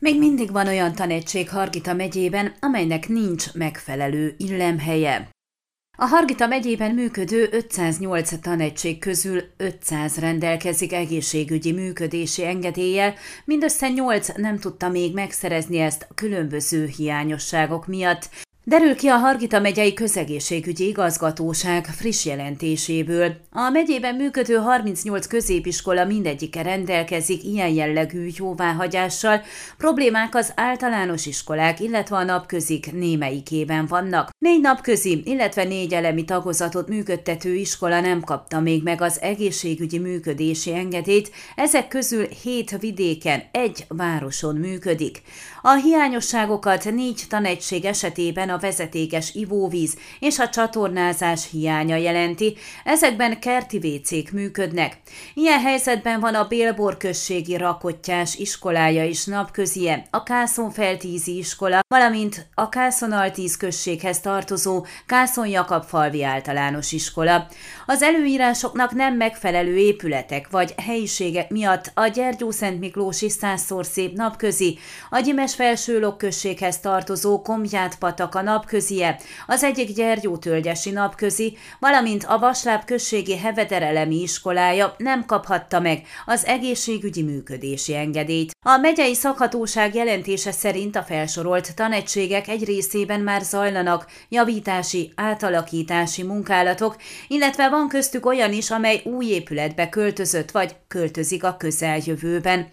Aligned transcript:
Még 0.00 0.18
mindig 0.18 0.52
van 0.52 0.66
olyan 0.66 0.94
tanegység 0.94 1.48
Hargita 1.48 1.94
megyében, 1.94 2.54
amelynek 2.60 3.08
nincs 3.08 3.52
megfelelő 3.54 4.34
illemhelye. 4.36 5.28
A 5.98 6.04
Hargita 6.04 6.46
megyében 6.46 6.94
működő 6.94 7.48
508 7.50 8.40
tanegység 8.40 8.98
közül 8.98 9.42
500 9.56 10.18
rendelkezik 10.18 10.92
egészségügyi 10.92 11.72
működési 11.72 12.44
engedéllyel, 12.44 13.14
mindössze 13.44 13.88
8 13.88 14.28
nem 14.36 14.58
tudta 14.58 14.88
még 14.88 15.14
megszerezni 15.14 15.78
ezt 15.78 16.08
különböző 16.14 16.86
hiányosságok 16.86 17.86
miatt, 17.86 18.28
Derül 18.70 18.94
ki 18.94 19.08
a 19.08 19.16
Hargita 19.16 19.60
megyei 19.60 19.92
közegészségügyi 19.92 20.86
igazgatóság 20.86 21.84
friss 21.84 22.24
jelentéséből. 22.24 23.36
A 23.50 23.70
megyében 23.70 24.14
működő 24.14 24.54
38 24.54 25.26
középiskola 25.26 26.04
mindegyike 26.04 26.62
rendelkezik 26.62 27.44
ilyen 27.44 27.68
jellegű 27.68 28.28
jóváhagyással, 28.36 29.42
problémák 29.78 30.34
az 30.34 30.52
általános 30.56 31.26
iskolák, 31.26 31.80
illetve 31.80 32.16
a 32.16 32.24
napközik 32.24 32.92
némelyikében 32.92 33.86
vannak. 33.86 34.30
Négy 34.38 34.60
napközi, 34.60 35.22
illetve 35.24 35.64
négy 35.64 35.92
elemi 35.92 36.24
tagozatot 36.24 36.88
működtető 36.88 37.54
iskola 37.54 38.00
nem 38.00 38.20
kapta 38.20 38.60
még 38.60 38.82
meg 38.82 39.00
az 39.00 39.20
egészségügyi 39.20 39.98
működési 39.98 40.74
engedélyt, 40.74 41.30
ezek 41.56 41.88
közül 41.88 42.26
hét 42.42 42.78
vidéken, 42.80 43.42
egy 43.52 43.84
városon 43.88 44.56
működik. 44.56 45.22
A 45.62 45.74
hiányosságokat 45.74 46.90
négy 46.90 47.22
tanegység 47.28 47.84
esetében 47.84 48.48
a 48.50 48.58
vezetékes 48.60 49.34
ivóvíz 49.34 49.96
és 50.18 50.38
a 50.38 50.48
csatornázás 50.48 51.48
hiánya 51.50 51.96
jelenti, 51.96 52.56
ezekben 52.84 53.40
kerti 53.40 53.78
vécék 53.78 54.32
működnek. 54.32 54.98
Ilyen 55.34 55.60
helyzetben 55.60 56.20
van 56.20 56.34
a 56.34 56.46
Bélbor 56.46 56.96
községi 56.96 57.56
rakottyás 57.56 58.34
iskolája 58.34 59.04
is 59.04 59.24
napközie, 59.24 60.06
a 60.10 60.22
Kászonfeltízi 60.22 61.36
iskola, 61.36 61.80
valamint 61.88 62.46
a 62.54 62.68
Kászonaltíz 62.68 63.56
községhez 63.56 64.20
tartozó 64.20 64.86
Kászon 65.06 65.46
Jakab 65.46 65.84
falvi 65.84 66.24
általános 66.24 66.92
iskola. 66.92 67.46
Az 67.86 68.02
előírásoknak 68.02 68.92
nem 68.92 69.14
megfelelő 69.16 69.76
épületek 69.76 70.50
vagy 70.50 70.74
helyiségek 70.86 71.50
miatt 71.50 71.90
a 71.94 72.06
Gyergyó 72.06 72.50
Szent 72.50 72.80
Miklósi 72.80 73.28
százszor 73.28 73.86
szép 73.86 74.16
napközi, 74.16 74.78
a 75.10 75.20
Gyimes 75.20 75.54
felső 75.54 75.98
községhez 76.16 76.80
tartozó 76.80 77.42
Komját 77.42 77.98
pataka 78.40 78.42
napközie, 78.42 79.18
az 79.46 79.62
egyik 79.62 79.94
Gyergyótölgyesi 79.94 80.90
napközi, 80.90 81.56
valamint 81.78 82.24
a 82.24 82.38
Vasláb 82.38 82.84
községi 82.84 83.36
Hevederelemi 83.36 84.22
iskolája 84.22 84.94
nem 84.98 85.24
kaphatta 85.26 85.80
meg 85.80 86.02
az 86.26 86.46
egészségügyi 86.46 87.22
működési 87.22 87.94
engedélyt. 87.96 88.50
A 88.66 88.76
megyei 88.76 89.14
szakhatóság 89.14 89.94
jelentése 89.94 90.52
szerint 90.52 90.96
a 90.96 91.02
felsorolt 91.02 91.74
tanegységek 91.74 92.48
egy 92.48 92.64
részében 92.64 93.20
már 93.20 93.42
zajlanak 93.42 94.06
javítási, 94.28 95.12
átalakítási 95.16 96.22
munkálatok, 96.22 96.96
illetve 97.28 97.68
van 97.68 97.88
köztük 97.88 98.26
olyan 98.26 98.52
is, 98.52 98.70
amely 98.70 99.00
új 99.04 99.26
épületbe 99.26 99.88
költözött 99.88 100.50
vagy 100.50 100.76
költözik 100.88 101.44
a 101.44 101.56
közeljövőben. 101.58 102.68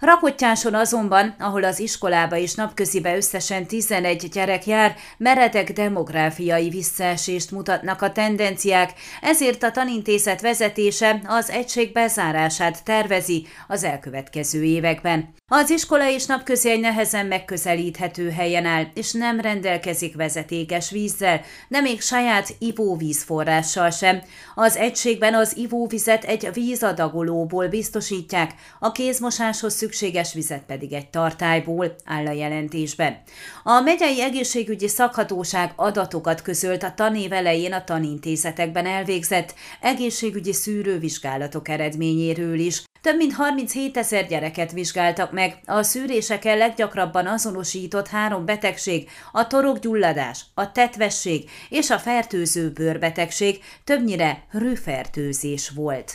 Rakottyáson 0.00 0.74
azonban, 0.74 1.34
ahol 1.38 1.64
az 1.64 1.78
iskolába 1.78 2.36
és 2.36 2.54
napközibe 2.54 3.16
összesen 3.16 3.66
11 3.66 4.28
gyerek 4.32 4.66
jár, 4.66 4.96
meredek 5.18 5.72
demográfiai 5.72 6.68
visszaesést 6.68 7.50
mutatnak 7.50 8.02
a 8.02 8.12
tendenciák, 8.12 8.92
ezért 9.20 9.62
a 9.62 9.70
tanintézet 9.70 10.40
vezetése 10.40 11.20
az 11.26 11.50
egység 11.50 11.92
bezárását 11.92 12.84
tervezi 12.84 13.46
az 13.68 13.84
elkövetkező 13.84 14.62
években. 14.62 15.34
Az 15.46 15.70
iskola 15.70 16.10
és 16.10 16.26
napközi 16.26 16.70
egy 16.70 16.80
nehezen 16.80 17.26
megközelíthető 17.26 18.30
helyen 18.30 18.64
áll, 18.64 18.86
és 18.94 19.12
nem 19.12 19.40
rendelkezik 19.40 20.16
vezetékes 20.16 20.90
vízzel, 20.90 21.40
de 21.68 21.80
még 21.80 22.00
saját 22.00 22.54
ivóvízforrással 22.58 23.90
sem. 23.90 24.22
Az 24.54 24.76
egységben 24.76 25.34
az 25.34 25.56
ivóvizet 25.56 26.24
egy 26.24 26.48
vízadagolóból 26.52 27.68
biztosítják, 27.68 28.50
a 28.78 28.92
kézmosáshoz 28.92 29.74
szükséges 29.74 30.34
vizet 30.34 30.62
pedig 30.66 30.92
egy 30.92 31.08
tartályból, 31.08 31.94
áll 32.04 32.26
a 32.26 32.32
jelentésben. 32.32 33.22
A 33.62 33.80
megyei 33.80 34.22
egészségügyi 34.22 34.88
szakhatóság 35.02 35.72
adatokat 35.76 36.42
közölt 36.42 36.82
a 36.82 36.92
tanév 36.94 37.32
elején 37.32 37.72
a 37.72 37.84
tanintézetekben 37.84 38.86
elvégzett 38.86 39.54
egészségügyi 39.80 40.52
szűrővizsgálatok 40.52 41.68
eredményéről 41.68 42.58
is. 42.58 42.82
Több 43.00 43.16
mint 43.16 43.32
37 43.32 43.96
ezer 43.96 44.26
gyereket 44.26 44.72
vizsgáltak 44.72 45.32
meg. 45.32 45.58
A 45.66 45.82
szűréseken 45.82 46.58
leggyakrabban 46.58 47.26
azonosított 47.26 48.08
három 48.08 48.44
betegség, 48.44 49.08
a 49.32 49.46
torokgyulladás, 49.46 50.44
a 50.54 50.72
tetvesség 50.72 51.50
és 51.68 51.90
a 51.90 51.98
fertőző 51.98 52.70
bőrbetegség, 52.70 53.58
többnyire 53.84 54.46
rűfertőzés 54.50 55.70
volt. 55.74 56.12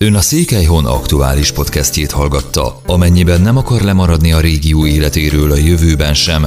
Ön 0.00 0.14
a 0.14 0.20
Székelyhon 0.20 0.86
aktuális 0.86 1.52
podcastjét 1.52 2.10
hallgatta. 2.10 2.80
Amennyiben 2.86 3.40
nem 3.40 3.56
akar 3.56 3.80
lemaradni 3.80 4.32
a 4.32 4.40
régió 4.40 4.86
életéről 4.86 5.52
a 5.52 5.56
jövőben 5.56 6.14
sem, 6.14 6.46